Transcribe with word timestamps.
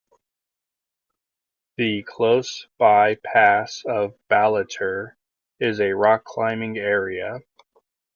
The 1.77 2.01
close-by 2.01 3.19
pass 3.23 3.83
of 3.85 4.15
Ballater 4.31 5.13
is 5.59 5.79
a 5.79 5.91
rock-climbing 5.93 6.79
area. 6.79 7.41